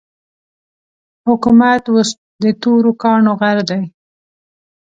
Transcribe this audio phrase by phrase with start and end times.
[1.27, 2.09] حکومت اوس
[2.43, 3.81] د تورو کاڼو غر دی.